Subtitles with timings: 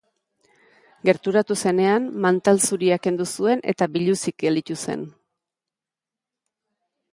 [1.09, 5.07] Gerturatu zenean, mantal zuria kendu zuen eta biluzik gelditu zen.